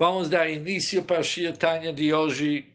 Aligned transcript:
Vamos 0.00 0.28
dar 0.28 0.48
início 0.48 1.02
para 1.02 1.18
a 1.18 1.22
Shirtanya 1.24 1.92
de 1.92 2.14
hoje, 2.14 2.72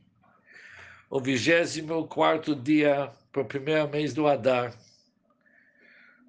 o 1.09 1.21
24 1.21 2.53
dia, 2.53 3.13
para 3.31 3.41
o 3.41 3.45
primeiro 3.45 3.87
mês 3.87 4.13
do 4.13 4.27
Adar. 4.27 4.77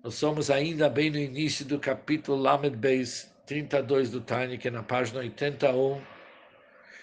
Nós 0.05 0.15
somos 0.15 0.53
ainda 0.53 0.89
bem 0.89 1.11
no 1.11 1.19
início 1.19 1.65
do 1.65 1.81
capítulo 1.81 2.41
Lamed 2.41 2.77
Beis 2.77 3.29
32 3.45 4.13
do 4.13 4.21
Tânia, 4.21 4.57
que 4.57 4.69
é 4.69 4.71
na 4.71 4.85
página 4.85 5.19
81, 5.19 6.01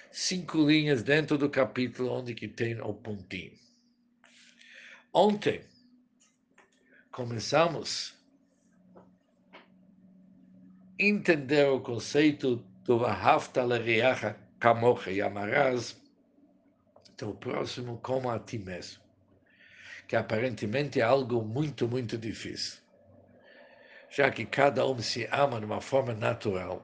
cinco 0.10 0.66
linhas 0.66 1.04
dentro 1.04 1.38
do 1.38 1.50
capítulo 1.50 2.14
onde 2.14 2.34
que 2.34 2.48
tem 2.48 2.80
o 2.80 2.94
pontinho. 2.94 3.60
Ontem 5.12 5.66
começamos 7.12 8.16
a 8.96 9.02
entender 10.98 11.68
o 11.68 11.82
conceito 11.82 12.71
do 12.92 13.00
Vahafta 13.00 13.64
Lereacha 13.64 14.36
Kamocha 14.60 15.12
e 15.12 15.22
Amarás, 15.22 15.96
o 17.24 17.34
próximo 17.34 17.98
como 18.00 18.30
a 18.30 18.38
ti 18.38 18.58
mesmo, 18.58 19.02
que 20.10 20.18
aparentemente 20.18 21.00
é 21.00 21.04
algo 21.04 21.42
muito, 21.42 21.88
muito 21.88 22.18
difícil. 22.18 22.82
Já 24.10 24.30
que 24.30 24.46
cada 24.46 24.86
um 24.86 25.00
se 25.00 25.26
ama 25.32 25.58
de 25.58 25.66
uma 25.66 25.80
forma 25.80 26.14
natural, 26.14 26.84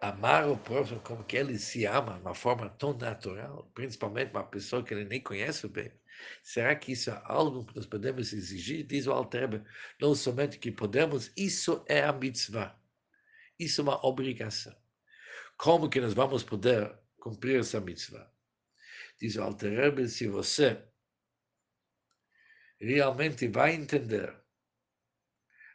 amar 0.00 0.48
o 0.48 0.56
próximo 0.56 1.00
como 1.00 1.22
que 1.22 1.36
ele 1.36 1.58
se 1.58 1.84
ama 1.84 2.14
de 2.14 2.20
uma 2.22 2.34
forma 2.34 2.70
tão 2.70 2.96
natural, 2.96 3.70
principalmente 3.74 4.30
uma 4.30 4.44
pessoa 4.44 4.82
que 4.82 4.94
ele 4.94 5.04
nem 5.04 5.20
conhece 5.20 5.68
bem, 5.68 5.92
Será 6.42 6.74
que 6.74 6.92
isso 6.92 7.10
é 7.10 7.22
algo 7.26 7.66
que 7.66 7.76
nós 7.76 7.84
podemos 7.84 8.32
exigir? 8.32 8.82
Diz 8.86 9.06
o 9.06 9.12
Alter 9.12 9.62
não 10.00 10.14
somente 10.14 10.58
que 10.58 10.72
podemos, 10.72 11.30
isso 11.36 11.84
é 11.86 12.02
a 12.02 12.14
mitzvah. 12.14 12.74
Isso 13.58 13.82
é 13.82 13.84
uma 13.84 14.06
obrigação. 14.06 14.74
Como 15.58 15.90
que 15.90 16.00
nós 16.00 16.14
vamos 16.14 16.42
poder 16.42 16.98
cumprir 17.18 17.60
essa 17.60 17.80
mitzvah? 17.80 18.32
Diz 19.20 19.36
o 19.36 19.42
Alter 19.42 20.08
se 20.08 20.26
você 20.28 20.82
realmente 22.80 23.46
vai 23.48 23.74
entender 23.74 24.34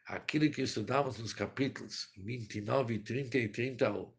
aquilo 0.05 0.49
que 0.49 0.63
estudamos 0.63 1.19
nos 1.19 1.33
capítulos 1.33 2.11
29, 2.17 2.99
30 2.99 3.37
e 3.37 3.49
31, 3.49 4.17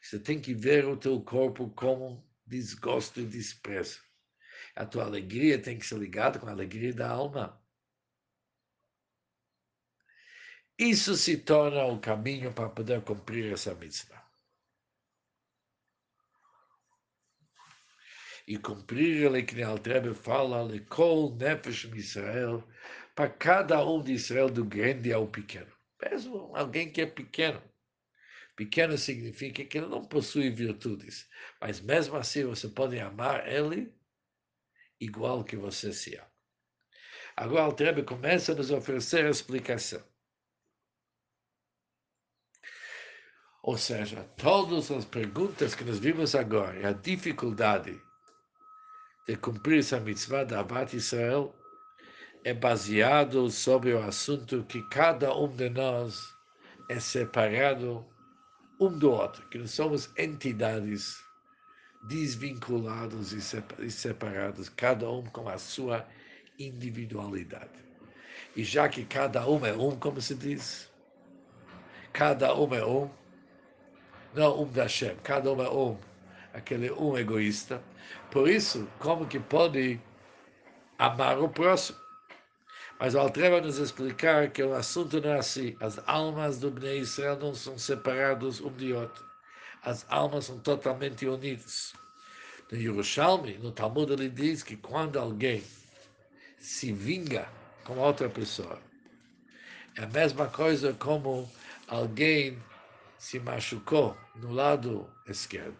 você 0.00 0.20
tem 0.20 0.40
que 0.40 0.54
ver 0.54 0.84
o 0.84 0.96
teu 0.96 1.20
corpo 1.22 1.70
como 1.70 2.24
desgosto 2.46 3.20
e 3.20 3.26
desprezo 3.26 4.00
a 4.74 4.86
tua 4.86 5.04
alegria 5.04 5.60
tem 5.60 5.78
que 5.78 5.86
ser 5.86 5.98
ligada 5.98 6.38
com 6.38 6.46
a 6.46 6.52
alegria 6.52 6.92
da 6.92 7.08
alma. 7.10 7.60
Isso 10.78 11.14
se 11.16 11.36
torna 11.36 11.84
o 11.84 12.00
caminho 12.00 12.52
para 12.52 12.70
poder 12.70 13.02
cumprir 13.02 13.52
essa 13.52 13.74
mitzvah. 13.74 14.29
E 18.50 18.58
cumprir 18.58 19.24
ele 19.24 19.44
que 19.44 19.62
Altrebe 19.62 20.12
fala, 20.12 20.60
Lekol 20.64 21.36
Nefesh 21.36 21.84
Israel, 21.94 22.66
para 23.14 23.30
cada 23.30 23.86
um 23.86 24.02
de 24.02 24.14
Israel, 24.14 24.50
do 24.50 24.64
grande 24.64 25.12
ao 25.12 25.28
pequeno. 25.28 25.72
Mesmo 26.02 26.50
alguém 26.56 26.90
que 26.90 27.00
é 27.00 27.06
pequeno. 27.06 27.62
Pequeno 28.56 28.98
significa 28.98 29.64
que 29.64 29.78
ele 29.78 29.86
não 29.86 30.04
possui 30.04 30.50
virtudes, 30.50 31.28
mas 31.60 31.80
mesmo 31.80 32.16
assim 32.16 32.42
você 32.44 32.66
pode 32.66 32.98
amar 32.98 33.46
ele 33.46 33.94
igual 34.98 35.44
que 35.44 35.54
você 35.54 35.92
se 35.92 36.16
ama. 36.16 36.26
Agora 37.36 37.72
Rebbe 37.78 38.02
começa 38.02 38.50
a 38.50 38.56
nos 38.56 38.72
oferecer 38.72 39.26
a 39.26 39.30
explicação. 39.30 40.02
Ou 43.62 43.78
seja, 43.78 44.24
todas 44.36 44.90
as 44.90 45.04
perguntas 45.04 45.76
que 45.76 45.84
nós 45.84 46.00
vimos 46.00 46.34
agora 46.34 46.88
a 46.88 46.92
dificuldade 46.92 48.09
de 49.26 49.36
cumprir 49.36 49.80
essa 49.80 50.00
mitzvah 50.00 50.44
da 50.44 50.60
Abat 50.60 50.96
Israel 50.96 51.54
é 52.44 52.54
baseado 52.54 53.50
sobre 53.50 53.92
o 53.92 54.02
assunto 54.02 54.64
que 54.64 54.82
cada 54.88 55.34
um 55.36 55.48
de 55.48 55.68
nós 55.68 56.34
é 56.88 56.98
separado 56.98 58.04
um 58.80 58.98
do 58.98 59.10
outro, 59.12 59.46
que 59.48 59.58
nós 59.58 59.70
somos 59.70 60.10
entidades 60.16 61.22
desvinculados 62.08 63.32
e 63.32 63.90
separados, 63.90 64.70
cada 64.70 65.10
um 65.10 65.24
com 65.26 65.48
a 65.48 65.58
sua 65.58 66.06
individualidade. 66.58 67.78
E 68.56 68.64
já 68.64 68.88
que 68.88 69.04
cada 69.04 69.48
um 69.48 69.64
é 69.66 69.72
um, 69.72 69.96
como 69.96 70.20
se 70.20 70.34
diz, 70.34 70.90
cada 72.12 72.54
um 72.58 72.74
é 72.74 72.84
um, 72.84 73.10
não 74.34 74.62
um 74.62 74.72
da 74.72 74.84
Hashem, 74.84 75.14
cada 75.22 75.52
um 75.52 75.62
é 75.62 75.70
um, 75.70 75.98
aquele 76.52 76.90
um 76.92 77.16
egoísta. 77.16 77.82
Por 78.30 78.48
isso, 78.48 78.88
como 78.98 79.26
que 79.26 79.38
pode 79.38 80.00
amar 80.98 81.38
o 81.38 81.48
próximo? 81.48 81.98
Mas 82.98 83.14
o 83.14 83.18
Altreva 83.20 83.60
nos 83.60 83.78
explicar 83.78 84.50
que 84.50 84.62
o 84.62 84.74
assunto 84.74 85.20
não 85.20 85.30
é 85.30 85.38
assim. 85.38 85.76
As 85.80 85.98
almas 86.06 86.58
do 86.58 86.70
Bnei 86.70 86.98
Israel 86.98 87.38
não 87.38 87.54
são 87.54 87.78
separadas 87.78 88.60
um 88.60 88.72
de 88.72 88.92
outro 88.92 89.30
as 89.82 90.04
almas 90.08 90.46
são 90.46 90.58
totalmente 90.58 91.26
unidas. 91.26 91.94
No 92.70 92.78
Yerushalmi, 92.78 93.58
no 93.58 93.72
Talmud, 93.72 94.12
ele 94.12 94.28
diz 94.28 94.62
que 94.62 94.76
quando 94.76 95.18
alguém 95.18 95.64
se 96.58 96.92
vinga 96.92 97.48
com 97.84 97.98
outra 97.98 98.28
pessoa, 98.28 98.80
é 99.96 100.04
a 100.04 100.06
mesma 100.06 100.46
coisa 100.46 100.92
como 100.94 101.50
alguém 101.88 102.58
se 103.18 103.40
machucou 103.40 104.16
no 104.36 104.52
lado 104.52 105.10
esquerdo. 105.26 105.76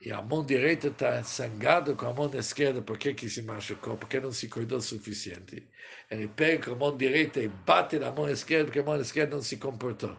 E 0.00 0.12
a 0.12 0.22
mão 0.22 0.44
direita 0.44 0.88
está 0.88 1.22
sangada 1.24 1.92
com 1.94 2.06
a 2.06 2.14
mão 2.14 2.30
esquerda, 2.32 2.80
por 2.80 2.96
que, 2.96 3.14
que 3.14 3.28
se 3.28 3.42
machucou? 3.42 3.96
Porque 3.96 4.20
não 4.20 4.30
se 4.30 4.48
cuidou 4.48 4.78
o 4.78 4.82
suficiente. 4.82 5.68
Ele 6.08 6.28
pega 6.28 6.66
com 6.66 6.72
a 6.72 6.76
mão 6.76 6.96
direita 6.96 7.40
e 7.40 7.48
bate 7.48 7.98
na 7.98 8.12
mão 8.12 8.28
esquerda, 8.28 8.66
porque 8.66 8.78
a 8.78 8.84
mão 8.84 9.00
esquerda 9.00 9.34
não 9.34 9.42
se 9.42 9.56
comportou. 9.56 10.16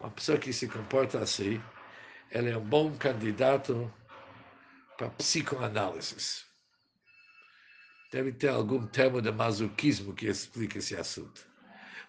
Uma 0.00 0.10
pessoa 0.10 0.38
que 0.38 0.52
se 0.52 0.68
comporta 0.68 1.18
assim, 1.18 1.60
ela 2.30 2.48
é 2.48 2.56
um 2.56 2.64
bom 2.64 2.96
candidato 2.96 3.92
para 4.96 5.10
psicoanálise. 5.10 6.44
Deve 8.10 8.32
ter 8.32 8.48
algum 8.48 8.86
termo 8.86 9.20
de 9.20 9.30
masoquismo 9.30 10.14
que 10.14 10.26
explique 10.26 10.78
esse 10.78 10.96
assunto. 10.96 11.46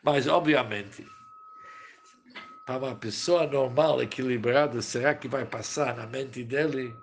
Mas, 0.01 0.27
obviamente, 0.27 1.05
para 2.65 2.77
uma 2.77 2.95
pessoa 2.95 3.45
normal, 3.45 4.01
equilibrada, 4.01 4.81
será 4.81 5.13
que 5.13 5.27
vai 5.27 5.45
passar 5.45 5.95
na 5.95 6.07
mente 6.07 6.43
dele 6.43 6.95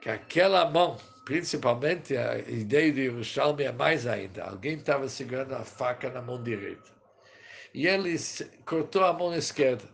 que 0.00 0.08
aquela 0.08 0.70
mão, 0.70 0.96
principalmente 1.24 2.16
a 2.16 2.38
ideia 2.38 2.92
de 2.92 3.00
Yerushalmi 3.00 3.64
é 3.64 3.72
mais 3.72 4.06
ainda, 4.06 4.44
alguém 4.44 4.74
estava 4.74 5.08
segurando 5.08 5.54
a 5.54 5.64
faca 5.64 6.10
na 6.10 6.22
mão 6.22 6.40
direita 6.42 6.94
e 7.74 7.88
ele 7.88 8.16
cortou 8.64 9.02
a 9.04 9.12
mão 9.12 9.34
esquerda. 9.34 9.84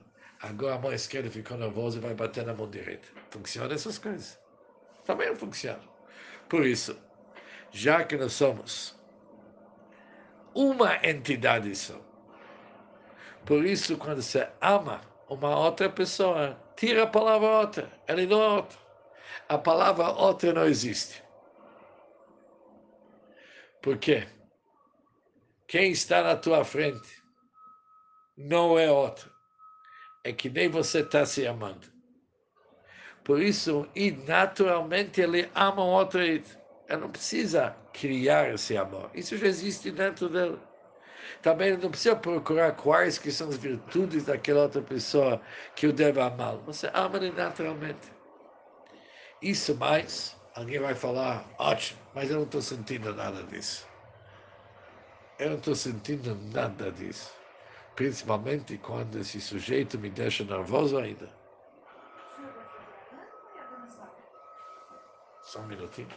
Agora 0.42 0.74
a 0.74 0.78
mão 0.78 0.92
esquerda 0.92 1.30
ficou 1.30 1.56
nervosa 1.56 1.98
e 1.98 2.00
vai 2.00 2.14
bater 2.14 2.44
na 2.44 2.52
mão 2.52 2.68
direita. 2.68 3.08
Funciona 3.30 3.74
essas 3.74 3.98
coisas? 3.98 4.38
Também 5.04 5.34
funciona. 5.34 5.80
Por 6.48 6.66
isso, 6.66 6.96
já 7.70 8.04
que 8.04 8.16
nós 8.16 8.34
somos 8.34 8.99
uma 10.54 10.96
entidade 11.06 11.74
só, 11.74 12.00
por 13.44 13.64
isso, 13.64 13.96
quando 13.96 14.22
você 14.22 14.48
ama 14.60 15.00
uma 15.28 15.58
outra 15.58 15.88
pessoa, 15.88 16.56
tira 16.76 17.04
a 17.04 17.06
palavra 17.06 17.48
outra, 17.48 17.92
ele 18.06 18.26
não 18.26 18.42
é 18.42 18.48
outra. 18.48 18.78
A 19.48 19.58
palavra 19.58 20.10
outra 20.10 20.52
não 20.52 20.64
existe. 20.64 21.22
Por 23.82 23.98
quê? 23.98 24.28
Quem 25.66 25.90
está 25.92 26.22
na 26.22 26.36
tua 26.36 26.64
frente 26.64 27.22
não 28.36 28.78
é 28.78 28.90
outro. 28.90 29.32
É 30.22 30.32
que 30.32 30.50
nem 30.50 30.68
você 30.68 31.00
está 31.00 31.24
se 31.24 31.46
amando. 31.46 31.88
Por 33.24 33.40
isso, 33.40 33.88
e 33.94 34.10
naturalmente 34.10 35.20
ele 35.20 35.50
ama 35.54 35.82
o 35.82 35.88
outro. 35.88 36.20
Ele 36.90 37.00
não 37.00 37.10
precisa 37.10 37.74
criar 37.92 38.52
esse 38.52 38.76
amor. 38.76 39.10
Isso 39.14 39.36
já 39.36 39.46
existe 39.46 39.90
dentro 39.90 40.28
dele. 40.28 40.58
Também 41.40 41.76
não 41.76 41.90
precisa 41.90 42.16
procurar 42.16 42.72
quais 42.72 43.16
que 43.16 43.30
são 43.30 43.48
as 43.48 43.56
virtudes 43.56 44.24
daquela 44.24 44.62
outra 44.62 44.82
pessoa 44.82 45.40
que 45.74 45.86
o 45.86 45.92
deve 45.92 46.20
amar. 46.20 46.56
Você 46.66 46.90
ama 46.92 47.16
ele 47.16 47.30
naturalmente. 47.30 48.12
Isso 49.40 49.74
mais, 49.76 50.36
alguém 50.54 50.78
vai 50.78 50.94
falar, 50.94 51.44
ótimo, 51.58 51.98
mas 52.14 52.28
eu 52.28 52.36
não 52.36 52.44
estou 52.44 52.60
sentindo 52.60 53.14
nada 53.14 53.42
disso. 53.44 53.86
Eu 55.38 55.50
não 55.50 55.56
estou 55.56 55.74
sentindo 55.74 56.34
nada 56.52 56.92
disso 56.92 57.40
principalmente 58.00 58.78
quando 58.78 59.18
esse 59.18 59.38
sujeito 59.42 59.98
me 59.98 60.08
deixa 60.08 60.42
nervoso 60.42 60.96
ainda. 60.96 61.28
Só 65.42 65.60
um 65.60 65.66
minutinho. 65.66 66.08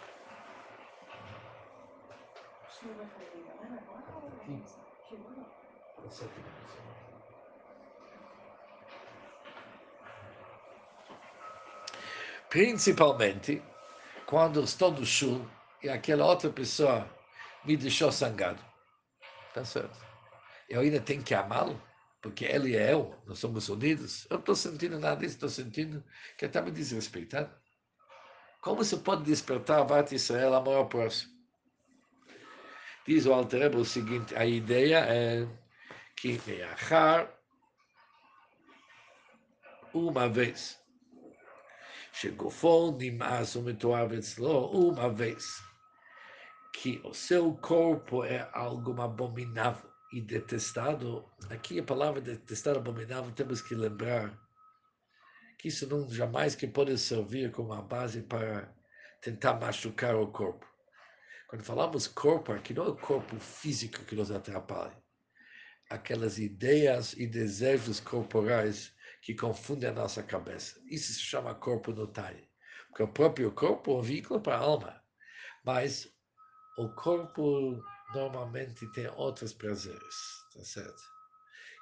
Principalmente 12.50 13.63
quando 14.27 14.63
estou 14.63 14.91
no 14.91 15.06
sul 15.06 15.50
e 15.81 15.89
aquela 15.89 16.25
outra 16.25 16.50
pessoa 16.50 17.09
me 17.65 17.75
deixou 17.75 18.12
sangado. 18.12 18.63
Tá 19.53 19.65
certo. 19.65 19.97
Eu 20.69 20.81
ainda 20.81 21.00
tenho 21.00 21.24
que 21.24 21.33
amá-lo, 21.33 21.81
porque 22.21 22.45
ele 22.45 22.69
e 22.69 22.75
eu, 22.75 23.15
nós 23.25 23.39
somos 23.39 23.69
unidos. 23.69 24.25
Eu 24.25 24.35
não 24.35 24.39
estou 24.41 24.56
sentindo 24.56 25.00
nada 25.00 25.15
disso, 25.18 25.35
estou 25.35 25.50
sentindo 25.50 26.03
que 26.38 26.45
está 26.45 26.62
me 26.62 26.69
desrespeitando. 26.69 27.50
Como 28.62 28.83
se 28.83 28.97
pode 28.97 29.24
despertar 29.24 29.80
a 29.80 29.83
Vata 29.83 30.13
Israel 30.13 30.53
amor 30.53 30.77
ao 30.77 30.88
próximo? 30.88 31.32
Diz 33.06 33.26
o 33.26 33.34
Alter 33.34 33.76
o 33.76 33.84
seguinte, 33.84 34.34
a 34.34 34.46
ideia 34.46 35.00
é 35.00 35.46
que 36.16 36.40
Meachar, 36.48 37.30
uma 39.94 40.30
vez, 40.30 40.80
chegou 42.14 42.50
fome, 42.50 43.12
mas 43.12 43.58
o 43.58 43.60
uma 43.60 45.10
vez, 45.10 45.62
que 46.72 47.02
o 47.04 47.14
seu 47.14 47.54
corpo 47.56 48.24
é 48.24 48.50
algo 48.54 49.00
abominável 49.02 49.92
e 50.14 50.22
detestado, 50.22 51.30
aqui 51.50 51.80
a 51.80 51.84
palavra 51.84 52.22
detestado, 52.22 52.80
abominável, 52.80 53.34
temos 53.34 53.62
que 53.62 53.76
lembrar 53.76 54.34
que 55.60 55.68
isso 55.68 55.86
não 55.88 56.10
jamais 56.10 56.56
que 56.56 56.68
pode 56.68 56.98
servir 56.98 57.52
como 57.52 57.74
uma 57.74 57.82
base 57.82 58.22
para 58.22 58.74
tentar 59.22 59.56
machucar 59.56 60.16
o 60.16 60.28
corpo. 60.28 60.73
Quando 61.54 61.66
falamos 61.66 62.08
corpo, 62.08 62.52
aqui 62.52 62.74
não 62.74 62.86
é 62.86 62.90
o 62.90 62.96
corpo 62.96 63.40
físico 63.40 64.04
que 64.06 64.16
nos 64.16 64.32
atrapalha. 64.32 64.98
Aquelas 65.88 66.40
ideias 66.40 67.14
e 67.14 67.28
desejos 67.28 68.00
corporais 68.00 68.92
que 69.22 69.36
confundem 69.36 69.88
a 69.88 69.94
nossa 69.94 70.24
cabeça. 70.24 70.82
Isso 70.90 71.14
se 71.14 71.20
chama 71.20 71.54
corpo 71.54 71.92
notário. 71.92 72.44
Porque 72.88 73.04
o 73.04 73.08
próprio 73.08 73.52
corpo 73.52 73.92
é 73.92 73.96
um 73.98 74.02
vínculo 74.02 74.42
para 74.42 74.56
a 74.56 74.62
alma. 74.62 75.00
Mas 75.64 76.12
o 76.76 76.90
corpo 76.90 77.80
normalmente 78.16 78.92
tem 78.92 79.08
outros 79.10 79.54
prazeres, 79.54 80.16
tá 80.56 80.64
certo? 80.64 81.04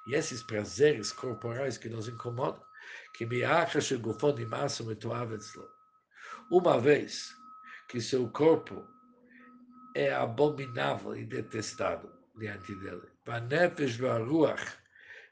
E 0.06 0.14
esses 0.14 0.42
prazeres 0.42 1.12
corporais 1.12 1.78
que 1.78 1.88
nos 1.88 2.08
incomodam, 2.08 2.62
que 3.14 3.24
me 3.24 3.42
acha 3.42 3.96
gufon 3.96 4.34
de 4.34 4.44
massa 4.44 4.84
Uma 6.50 6.78
vez 6.78 7.34
que 7.88 8.02
seu 8.02 8.28
corpo 8.28 8.86
é 9.94 10.12
abominável 10.12 11.16
e 11.16 11.24
detestado 11.24 12.12
diante 12.38 12.74
dele, 12.76 13.08
Vanefesh 13.24 13.98
ruach 13.98 14.78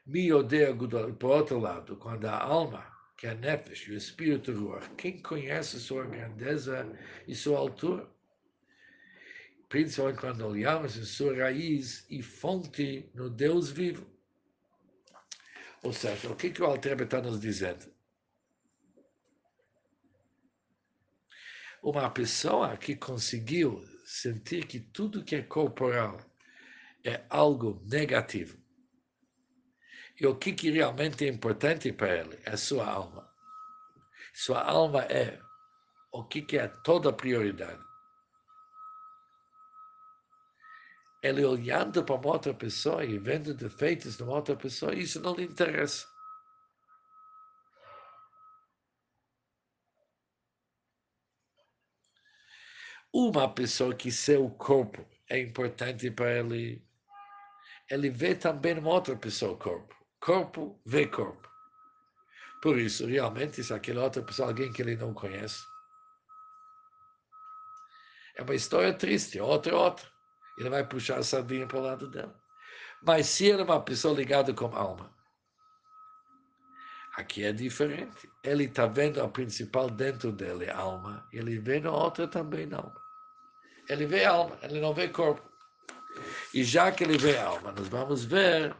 mi 0.05 0.31
odeia 0.31 0.75
Por 1.19 1.31
outro 1.31 1.59
lado, 1.59 1.95
quando 1.97 2.25
a 2.25 2.37
alma, 2.37 2.85
que 3.17 3.27
é 3.27 3.35
nefesh, 3.35 3.87
o 3.87 3.93
espírito 3.93 4.51
ruach, 4.53 4.89
quem 4.97 5.21
conhece 5.21 5.79
sua 5.79 6.05
grandeza 6.05 6.87
e 7.27 7.35
sua 7.35 7.59
altura? 7.59 8.07
principalmente 9.71 10.19
quando 10.19 10.45
olhamos 10.45 10.97
em 10.97 11.05
sua 11.05 11.33
raiz 11.33 12.05
e 12.09 12.21
fonte 12.21 13.09
no 13.15 13.29
Deus 13.29 13.71
vivo. 13.71 14.05
Ou 15.81 15.93
seja, 15.93 16.29
o 16.29 16.35
que, 16.35 16.49
que 16.49 16.61
o 16.61 16.65
Altrebe 16.65 17.05
está 17.05 17.21
nos 17.21 17.39
dizendo? 17.39 17.89
Uma 21.81 22.09
pessoa 22.11 22.75
que 22.75 22.97
conseguiu 22.97 23.81
sentir 24.11 24.65
que 24.65 24.79
tudo 24.79 25.23
que 25.23 25.35
é 25.35 25.41
corporal 25.41 26.19
é 27.03 27.25
algo 27.29 27.81
negativo. 27.85 28.57
E 30.19 30.27
o 30.27 30.35
que, 30.35 30.53
que 30.53 30.69
realmente 30.69 31.25
é 31.25 31.27
importante 31.27 31.91
para 31.91 32.17
ele 32.17 32.39
é 32.43 32.55
sua 32.55 32.85
alma. 32.87 33.29
Sua 34.33 34.61
alma 34.61 35.03
é 35.03 35.39
o 36.11 36.23
que, 36.23 36.41
que 36.41 36.57
é 36.57 36.67
toda 36.67 37.09
a 37.09 37.13
prioridade. 37.13 37.81
ele 41.23 41.45
olhando 41.45 42.03
para 42.03 42.15
uma 42.15 42.27
outra 42.27 42.53
pessoa 42.53 43.05
e 43.05 43.19
vendo 43.19 43.53
defeitos 43.53 44.17
numa 44.17 44.33
outra 44.33 44.55
pessoa, 44.55 44.95
isso 44.95 45.21
não 45.21 45.35
lhe 45.35 45.43
interessa. 45.43 46.10
Uma 53.13 53.53
pessoa 53.53 53.93
que 53.93 54.11
seu 54.11 54.49
corpo 54.51 55.05
é 55.29 55.39
importante 55.39 56.09
para 56.11 56.39
ele, 56.39 56.81
ele 57.89 58.09
vê 58.09 58.35
também 58.35 58.77
uma 58.77 58.89
outra 58.89 59.15
pessoa 59.15 59.57
corpo. 59.57 59.95
Corpo 60.19 60.79
vê 60.85 61.07
corpo. 61.07 61.49
Por 62.61 62.77
isso, 62.77 63.05
realmente, 63.07 63.63
se 63.63 63.73
aquela 63.73 64.03
outra 64.03 64.21
pessoa, 64.21 64.49
alguém 64.49 64.71
que 64.71 64.81
ele 64.81 64.95
não 64.95 65.13
conhece, 65.13 65.61
é 68.37 68.43
uma 68.43 68.55
história 68.55 68.93
triste, 68.93 69.39
outra, 69.39 69.75
outra 69.75 70.11
ele 70.57 70.69
vai 70.69 70.87
puxar 70.87 71.17
a 71.17 71.23
sardinha 71.23 71.67
para 71.67 71.79
o 71.79 71.81
lado 71.81 72.09
dela. 72.09 72.39
Mas 73.01 73.27
se 73.27 73.45
ele 73.45 73.61
é 73.61 73.65
uma 73.65 73.81
pessoa 73.83 74.15
ligada 74.15 74.53
com 74.53 74.65
alma, 74.75 75.13
aqui 77.15 77.43
é 77.43 77.51
diferente. 77.51 78.29
Ele 78.43 78.65
está 78.65 78.85
vendo 78.87 79.21
a 79.21 79.27
principal 79.27 79.89
dentro 79.89 80.31
dele, 80.31 80.69
a 80.69 80.77
alma. 80.77 81.27
Ele 81.31 81.57
vê 81.59 81.79
na 81.79 81.91
outra 81.91 82.27
também 82.27 82.65
não. 82.65 82.91
Ele 83.89 84.05
vê 84.05 84.25
alma, 84.25 84.57
ele 84.63 84.79
não 84.79 84.93
vê 84.93 85.07
corpo. 85.07 85.41
E 86.53 86.63
já 86.63 86.91
que 86.91 87.03
ele 87.03 87.17
vê 87.17 87.37
alma, 87.37 87.71
nós 87.71 87.87
vamos 87.87 88.25
ver 88.25 88.75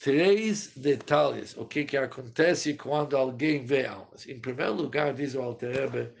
três 0.00 0.72
detalhes 0.76 1.56
o 1.56 1.66
que, 1.66 1.84
que 1.84 1.96
acontece 1.96 2.74
quando 2.74 3.16
alguém 3.16 3.64
vê 3.64 3.86
almas. 3.86 4.26
Em 4.26 4.40
primeiro 4.40 4.74
lugar, 4.74 5.12
diz 5.12 5.34
o 5.34 5.42
Alter 5.42 5.72
Rebbe, 5.72 6.12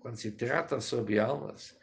quando 0.00 0.16
se 0.16 0.32
trata 0.32 0.80
sobre 0.80 1.18
almas, 1.18 1.76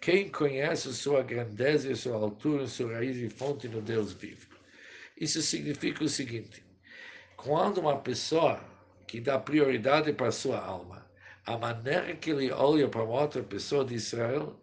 quem 0.00 0.30
conhece 0.30 0.92
sua 0.92 1.22
grandeza, 1.22 1.94
sua 1.94 2.16
altura, 2.16 2.66
sua 2.66 2.94
raiz 2.94 3.16
e 3.16 3.30
fonte 3.30 3.68
no 3.68 3.80
Deus 3.80 4.12
vivo. 4.12 4.51
Isso 5.16 5.42
significa 5.42 6.04
o 6.04 6.08
seguinte: 6.08 6.64
quando 7.36 7.78
uma 7.78 8.00
pessoa 8.00 8.60
que 9.06 9.20
dá 9.20 9.38
prioridade 9.38 10.12
para 10.12 10.30
sua 10.30 10.58
alma, 10.58 11.10
a 11.44 11.58
maneira 11.58 12.14
que 12.16 12.30
ele 12.30 12.50
olha 12.50 12.88
para 12.88 13.02
outra 13.02 13.42
pessoa 13.42 13.84
de 13.84 13.94
Israel, 13.94 14.58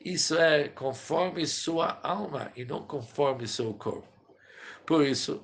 isso 0.00 0.36
é 0.36 0.68
conforme 0.68 1.46
sua 1.46 1.98
alma 2.02 2.52
e 2.54 2.64
não 2.64 2.86
conforme 2.86 3.48
seu 3.48 3.72
corpo. 3.74 4.06
Por 4.84 5.04
isso, 5.04 5.42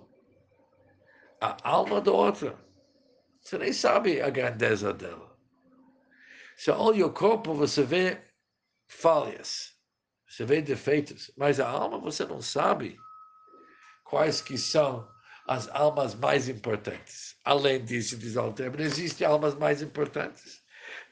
a 1.41 1.57
alma 1.69 2.01
do 2.01 2.15
outro, 2.15 2.59
você 3.41 3.57
nem 3.57 3.73
sabe 3.73 4.21
a 4.21 4.29
grandeza 4.29 4.93
dela. 4.93 5.35
Se 6.57 6.71
olha 6.71 7.07
o 7.07 7.13
corpo, 7.13 7.55
você 7.55 7.83
vê 7.83 8.21
falhas, 8.87 9.75
você 10.29 10.45
vê 10.45 10.61
defeitos, 10.61 11.33
mas 11.39 11.59
a 11.59 11.67
alma 11.67 11.99
você 11.99 12.27
não 12.27 12.43
sabe 12.43 12.99
quais 14.11 14.43
que 14.43 14.59
são 14.59 15.09
as 15.47 15.69
almas 15.69 16.17
mais 16.17 16.49
importantes. 16.49 17.37
Além 17.45 17.85
disso, 17.85 18.19
diz 18.19 18.37
Alter, 18.37 18.73
não 18.73 18.85
existem 18.85 19.27
almas 19.27 19.55
mais 19.55 19.81
importantes. 19.81 20.63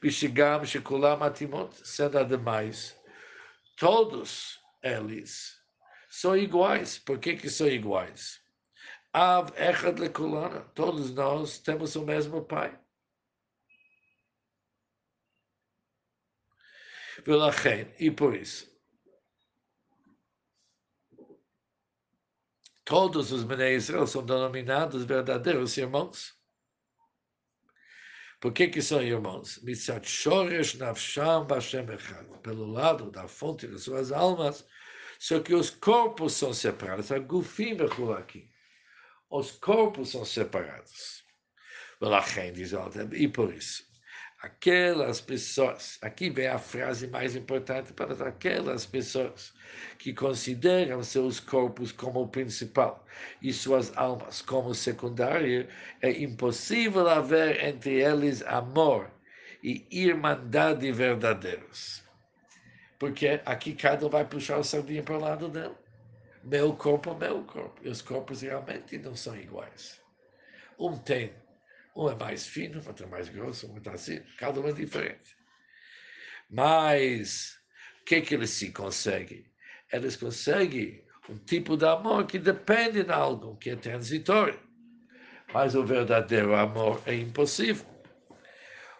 Bishigam, 0.01 0.65
Shikulam, 0.65 1.23
Atimot, 1.23 1.73
sendo 1.87 2.19
ademais, 2.19 2.95
todos 3.77 4.59
eles 4.83 5.57
são 6.09 6.35
iguais. 6.35 6.99
Por 6.99 7.19
que, 7.19 7.35
que 7.37 7.49
são 7.49 7.67
iguais? 7.67 8.41
Av 9.13 9.51
Echad 9.55 9.97
Lekulana, 9.97 10.61
todos 10.75 11.11
nós 11.13 11.57
temos 11.59 11.95
o 11.95 12.05
mesmo 12.05 12.43
pai. 12.43 12.77
E 17.97 18.11
por 18.11 18.35
isso, 18.35 18.69
todos 22.89 23.31
os 23.31 23.43
Bnei 23.43 23.75
Israel 23.75 24.07
são 24.07 24.25
denominados 24.25 25.05
verdadeiros 25.05 25.77
irmãos. 25.77 26.35
Por 28.41 28.51
que, 28.51 28.67
que 28.67 28.81
são 28.81 28.99
irmãos? 28.99 29.59
Pelo 32.41 32.65
lado 32.65 33.11
da 33.11 33.27
fonte 33.27 33.67
das 33.67 33.83
suas 33.83 34.11
almas, 34.11 34.65
só 35.19 35.39
que 35.39 35.53
os 35.53 35.69
corpos 35.69 36.33
são 36.33 36.51
separados. 36.51 37.11
Os 39.29 39.51
corpos 39.51 40.09
são 40.09 40.25
separados. 40.25 41.23
E 43.11 43.27
por 43.27 43.53
isso, 43.53 43.83
aquelas 44.41 45.19
pessoas, 45.19 45.97
aqui 46.01 46.29
vem 46.29 46.47
a 46.47 46.57
frase 46.57 47.07
mais 47.07 47.35
importante 47.35 47.91
para 47.91 48.13
aquelas 48.27 48.85
pessoas 48.85 49.53
que 49.97 50.13
consideram 50.13 51.03
seus 51.03 51.39
corpos 51.39 51.91
como 51.91 52.21
o 52.21 52.27
principal 52.27 53.05
e 53.41 53.51
suas 53.51 53.95
almas 53.97 54.41
como 54.41 54.73
secundário, 54.73 55.67
é 56.01 56.11
impossível 56.11 57.07
haver 57.09 57.63
entre 57.63 58.01
eles 58.01 58.41
amor 58.43 59.11
e 59.61 59.85
irmandade 59.91 60.89
verdadeiros. 60.91 62.01
Porque 62.97 63.41
aqui 63.45 63.73
cada 63.73 64.05
um 64.05 64.09
vai 64.09 64.25
puxar 64.25 64.57
o 64.57 64.63
sardinha 64.63 65.03
para 65.03 65.17
o 65.17 65.21
lado 65.21 65.49
dele. 65.49 65.75
Meu 66.43 66.73
corpo, 66.73 67.13
meu 67.13 67.43
corpo. 67.43 67.79
E 67.83 67.89
os 67.89 68.01
corpos 68.01 68.41
realmente 68.41 68.97
não 68.97 69.15
são 69.15 69.35
iguais. 69.35 70.01
Um 70.77 70.97
tem 70.97 71.33
Um 71.95 72.09
é 72.09 72.15
mais 72.15 72.45
fino, 72.47 72.81
outro 72.85 73.05
é 73.05 73.09
mais 73.09 73.29
grosso, 73.29 73.71
um 73.71 73.77
é 73.77 73.89
assim, 73.93 74.21
cada 74.37 74.59
um 74.59 74.67
é 74.67 74.71
diferente. 74.71 75.35
Mas 76.49 77.59
o 78.01 78.05
que, 78.05 78.21
que 78.21 78.33
eles 78.33 78.51
se 78.51 78.71
conseguem? 78.71 79.45
Eles 79.91 80.15
conseguem 80.15 81.03
um 81.29 81.37
tipo 81.37 81.77
de 81.77 81.85
amor 81.85 82.25
que 82.25 82.39
depende 82.39 83.03
de 83.03 83.11
algo 83.11 83.55
que 83.57 83.69
é 83.69 83.75
transitório. 83.75 84.59
Mas 85.53 85.75
o 85.75 85.83
verdadeiro 85.83 86.55
amor 86.55 87.01
é 87.05 87.15
impossível. 87.15 87.85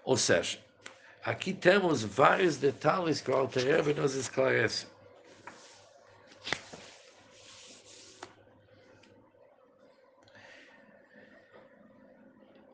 Ou 0.03 0.17
seja, 0.17 0.59
aqui 1.23 1.53
temos 1.53 2.03
vários 2.03 2.57
detalhes 2.57 3.21
que 3.21 3.31
o 3.31 3.35
Alter 3.35 3.95
nos 3.95 4.15
esclarece. 4.15 4.87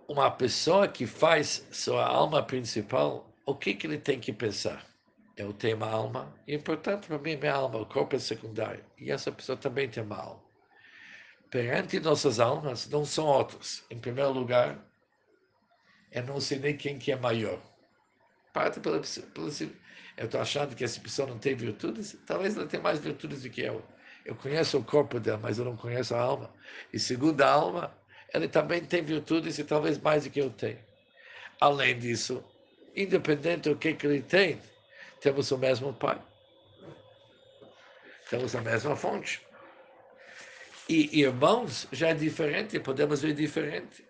Uma 0.08 0.30
pessoa 0.30 0.88
que 0.88 1.08
faz 1.08 1.68
sua 1.72 2.06
alma 2.06 2.44
principal, 2.44 3.28
o 3.46 3.56
que, 3.56 3.74
que 3.74 3.88
ele 3.88 3.98
tem 3.98 4.20
que 4.20 4.32
pensar? 4.32 4.86
eu 5.38 5.52
tenho 5.52 5.76
uma 5.76 5.90
alma, 5.90 6.34
e 6.48 6.56
importante 6.56 7.08
para 7.08 7.18
mim 7.20 7.32
é 7.32 7.36
minha 7.36 7.54
alma, 7.54 7.80
o 7.80 7.86
corpo 7.86 8.16
é 8.16 8.20
secundário. 8.20 8.84
E 8.98 9.12
essa 9.12 9.32
pessoa 9.32 9.58
também 9.58 9.90
tem 9.90 10.02
uma 10.04 10.18
alma. 10.18 10.44
Perante 11.50 12.00
nossas 12.00 12.40
almas, 12.40 12.88
não 12.90 13.06
são 13.06 13.26
outros. 13.26 13.84
Em 13.90 14.00
primeiro 14.00 14.32
lugar, 14.32 14.80
eu 16.12 16.24
não 16.24 16.40
sei 16.40 16.60
nem 16.60 16.78
quem 16.78 16.98
que 16.98 17.12
é 17.12 17.16
maior. 17.18 17.62
Parte 18.54 18.80
pela, 18.80 19.02
pela 19.02 19.50
eu 20.18 20.26
estou 20.26 20.40
achando 20.40 20.76
que 20.76 20.84
essa 20.84 21.00
pessoa 21.02 21.28
não 21.28 21.38
tem 21.38 21.56
virtudes, 21.56 22.18
talvez 22.26 22.56
ela 22.56 22.66
tenha 22.66 22.82
mais 22.82 23.00
virtudes 23.00 23.44
do 23.44 23.50
que 23.50 23.62
eu. 23.62 23.84
Eu 24.24 24.36
conheço 24.36 24.78
o 24.78 24.84
corpo 24.84 25.20
dela, 25.20 25.38
mas 25.38 25.60
eu 25.60 25.66
não 25.66 25.76
conheço 25.76 26.16
a 26.16 26.20
alma. 26.20 26.50
E 26.94 26.98
segundo 26.98 27.42
a 27.42 27.50
alma, 27.52 27.94
ele 28.36 28.48
também 28.48 28.84
tem 28.84 29.02
virtudes 29.04 29.58
e 29.58 29.64
talvez 29.64 29.98
mais 29.98 30.26
do 30.26 30.30
que 30.30 30.42
eu 30.42 30.50
tenho. 30.50 30.80
Além 31.60 31.98
disso, 31.98 32.44
independente 32.96 33.70
do 33.70 33.76
que, 33.76 33.94
que 33.94 34.06
ele 34.06 34.22
tem, 34.22 34.62
temos 35.22 35.50
o 35.52 35.58
mesmo 35.58 35.94
Pai. 35.94 36.22
Temos 38.30 38.56
a 38.56 38.62
mesma 38.62 38.96
fonte. 38.96 39.42
E 40.88 41.22
irmãos 41.22 41.88
já 41.92 42.10
é 42.10 42.14
diferente, 42.14 42.80
podemos 42.80 43.22
ver 43.22 43.34
diferente. 43.34 44.06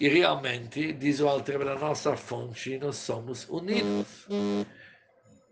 E 0.00 0.08
realmente, 0.08 0.92
diz 0.92 1.20
o 1.20 1.28
Altreba, 1.28 1.64
na 1.64 1.74
nossa 1.74 2.16
fonte 2.16 2.78
nós 2.78 2.96
somos 2.96 3.48
unidos. 3.48 4.26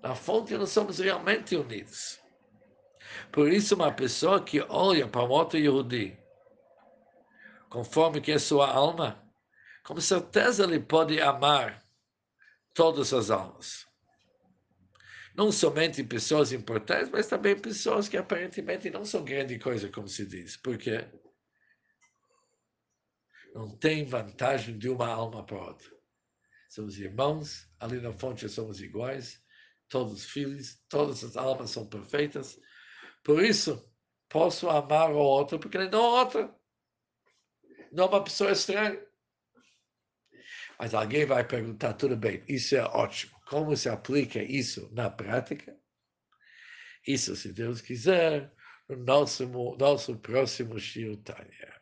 Na 0.02 0.14
fonte 0.14 0.56
nós 0.56 0.70
somos 0.70 0.98
realmente 0.98 1.56
unidos. 1.56 2.20
Por 3.32 3.52
isso, 3.52 3.74
uma 3.74 3.92
pessoa 3.92 4.42
que 4.42 4.60
olha 4.68 5.06
para 5.08 5.22
o 5.24 5.30
outro 5.30 5.58
Yehudi, 5.58 6.18
conforme 7.68 8.20
que 8.20 8.32
é 8.32 8.38
sua 8.38 8.70
alma, 8.70 9.22
com 9.84 10.00
certeza 10.00 10.64
ele 10.64 10.80
pode 10.80 11.20
amar 11.20 11.84
todas 12.74 13.12
as 13.12 13.30
almas. 13.30 13.86
Não 15.34 15.52
somente 15.52 16.02
pessoas 16.02 16.50
importantes, 16.50 17.10
mas 17.10 17.26
também 17.26 17.58
pessoas 17.58 18.08
que 18.08 18.16
aparentemente 18.16 18.88
não 18.88 19.04
são 19.04 19.22
grande 19.22 19.58
coisa, 19.58 19.90
como 19.90 20.08
se 20.08 20.24
diz. 20.24 20.56
Por 20.56 20.78
quê? 20.78 21.06
Não 23.54 23.76
tem 23.76 24.04
vantagem 24.04 24.78
de 24.78 24.88
uma 24.88 25.08
alma 25.08 25.44
para 25.44 25.58
outra. 25.58 25.90
Somos 26.68 26.98
irmãos, 26.98 27.68
ali 27.78 28.00
na 28.00 28.12
fonte 28.12 28.48
somos 28.48 28.80
iguais, 28.80 29.42
todos 29.88 30.24
filhos, 30.24 30.78
todas 30.88 31.22
as 31.22 31.36
almas 31.36 31.70
são 31.70 31.86
perfeitas. 31.86 32.58
Por 33.26 33.44
isso, 33.44 33.84
posso 34.28 34.70
amar 34.70 35.10
o 35.10 35.16
outro, 35.18 35.58
porque 35.58 35.76
ele 35.76 35.90
não 35.90 35.98
é 35.98 36.20
outro. 36.20 36.54
Não 37.90 38.04
é 38.04 38.06
uma 38.06 38.22
pessoa 38.22 38.52
estranha. 38.52 39.04
Mas 40.78 40.94
alguém 40.94 41.26
vai 41.26 41.44
perguntar, 41.44 41.94
tudo 41.94 42.16
bem, 42.16 42.44
isso 42.46 42.76
é 42.76 42.84
ótimo. 42.84 43.36
Como 43.48 43.76
se 43.76 43.88
aplica 43.88 44.40
isso 44.40 44.88
na 44.92 45.10
prática? 45.10 45.76
Isso, 47.04 47.34
se 47.34 47.52
Deus 47.52 47.80
quiser, 47.80 48.54
no 48.88 48.96
nosso, 48.98 49.44
nosso 49.76 50.16
próximo 50.20 50.78
Shir 50.78 51.16
Tanya. 51.24 51.75